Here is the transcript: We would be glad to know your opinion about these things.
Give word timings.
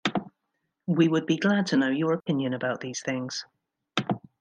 We 0.87 1.07
would 1.09 1.27
be 1.27 1.37
glad 1.37 1.67
to 1.67 1.77
know 1.77 1.91
your 1.91 2.13
opinion 2.13 2.55
about 2.55 2.81
these 2.81 3.03
things. 3.03 3.45